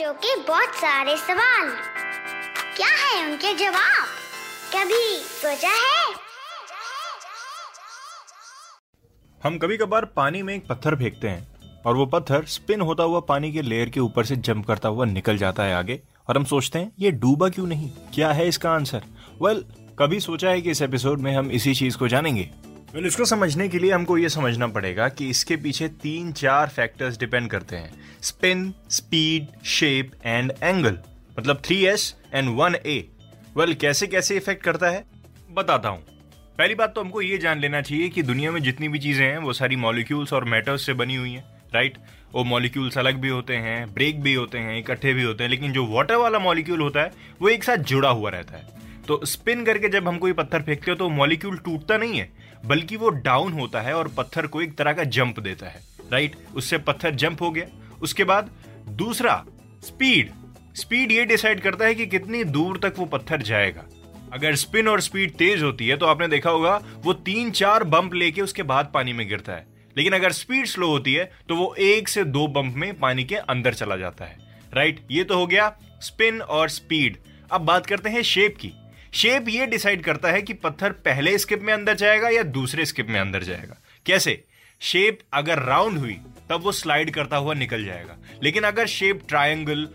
[0.00, 1.70] बच्चों के बहुत सारे सवाल।
[2.76, 4.06] क्या है उनके जवाब?
[4.74, 6.14] कभी सोचा है?
[9.44, 11.48] हम कभी कभार पानी में एक पत्थर फेंकते हैं
[11.86, 15.04] और वो पत्थर स्पिन होता हुआ पानी के लेयर के ऊपर से जंप करता हुआ
[15.04, 17.90] निकल जाता है आगे और हम सोचते हैं ये डूबा क्यों नहीं?
[18.14, 19.02] क्या है इसका आंसर?
[19.42, 22.50] वेल well, कभी सोचा है कि इस एपिसोड में हम इसी चीज़ को जानेंगे?
[22.94, 27.18] Well, इसको समझने के लिए हमको ये समझना पड़ेगा कि इसके पीछे तीन चार फैक्टर्स
[27.18, 27.90] डिपेंड करते हैं।
[28.22, 30.98] Spin speed shape and angle
[31.38, 32.98] मतलब three S and one A
[33.56, 35.04] well कैसे कैसे इफ़ेक्ट करता है?
[35.52, 36.02] बताता हूँ।
[36.58, 39.38] पहली बात तो हमको ये जान लेना चाहिए कि दुनिया में जितनी भी चीज़ें हैं
[39.38, 41.98] वो सारी मॉलिक्यूल्स और मेटल्स से बनी हुई हैं राइट
[42.34, 45.72] वो मॉलिक्यूल्स अलग भी होते हैं ब्रेक भी होते हैं इकट्ठे भी होते हैं लेकिन
[45.72, 49.64] जो वाटर वाला मॉलिक्यूल होता है वो एक साथ जुड़ा हुआ रहता है। तो स्पिन
[49.64, 52.28] करके जब हम कोई पत्थर फेंकते हो तो मॉलिक्यूल टूटता नहीं है,
[52.66, 55.80] बल्कि वो डाउन होता है और पत्थर को एक तरह का जंप देता है
[56.12, 57.66] राइट उससे पत्थर जंप हो गया।
[58.02, 58.50] उसके बाद
[58.98, 59.44] दूसरा
[59.82, 60.30] स्पीड
[60.76, 63.84] स्पीड ये डिसाइड करता है कि कितनी दूर तक वो पत्थर जाएगा।
[64.32, 68.14] अगर स्पिन और स्पीड तेज होती है तो आपने देखा होगा, वो तीन चार बम्प
[68.14, 69.66] लेके उसके बाद पानी में गिरता है।
[69.96, 73.36] लेकिन अगर स्पीड स्लो होती है तो वो एक से दो बम्प में पानी के
[73.36, 74.36] अंदर चला जाता है
[74.72, 75.72] राइट ये तो हो गया
[76.02, 77.16] स्पिन और स्पीड
[77.50, 78.72] अब बात करते हैं शेप की।
[79.14, 83.08] शेप ये डिसाइड करता है कि पत्थर पहले स्किप में अंदर जाएगा या दूसरे स्किप
[83.08, 83.76] में अंदर जाएगा।
[84.06, 84.44] कैसे?
[84.80, 86.18] शेप अगर राउंड हुई,
[86.50, 89.88] तब वो स्लाइड करता हुआ निकल जाएगा। लेकिन अगर शेप ट्रायंगल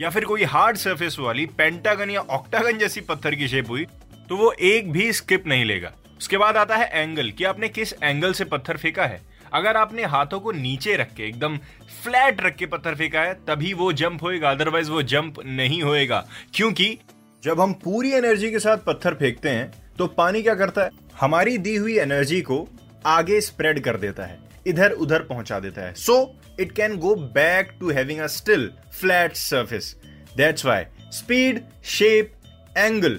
[0.00, 3.84] या फिर कोई हार्ड सरफेस वाली पेंटागन या ऑक्टागन जैसी पत्थर की शेप हुई
[4.28, 7.92] तो वो एक भी स्किप नहीं लेगा। उसके बाद आता है एंगल कि आपने किस
[7.92, 9.20] एंगल से पत्थर फेंका है।
[9.52, 11.56] अगर आपने हाथों को नीचे रख के, एकदम
[12.04, 16.26] फ्लैट रख के पत्थर फेंका है, तभी वो जंप होएगा अदरवाइज़ वो जंप नहीं होएगा।
[16.54, 16.98] क्योंकि
[17.44, 20.90] जब हम पूरी एनर्जी के साथ पत्थर फेंकते हैं तो पानी क्या करता है?
[21.20, 22.68] हमारी दी हुई एनर्जी को
[23.06, 27.72] आगे स्प्रेड कर देता है इधर उधर पहुँचा देता है। So it can go back
[27.80, 29.96] to having a still flat surface
[30.36, 32.32] that's why speed shape
[32.76, 33.18] angle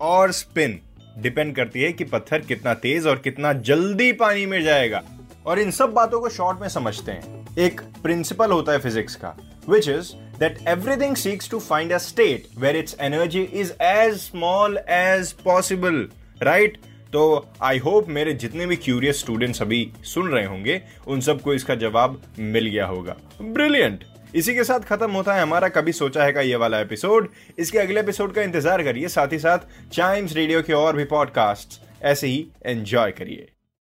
[0.00, 0.80] और स्पिन
[1.18, 5.02] डिपेंड करती है कि पत्थर कितना तेज और कितना जल्दी पानी में जाएगा।
[5.46, 9.36] और इन सब बातों को शॉर्ट में समझते हैं। एक प्रिंसिपल होता है फिजिक्स का
[9.68, 14.78] which is that everything seeks to find a state where its energy is as small
[14.88, 16.06] as possible
[16.42, 16.78] right
[17.12, 17.24] तो
[17.62, 22.20] आई होप मेरे जितने भी क्यूरियस स्टूडेंट्स अभी सुन रहे होंगे, उन सबको इसका जवाब
[22.38, 24.04] मिल गया होगा। ब्रिलियंट
[24.34, 27.78] इसी के साथ खत्म होता है हमारा कभी सोचा है का ये वाला एपिसोड इसके
[27.78, 29.58] अगले एपिसोड का इंतज़ार करिए, साथ ही साथ
[29.92, 33.55] चाइम्स रेडियो के और भी पॉडकास्ट ऐसे ही एंजॉय करिए।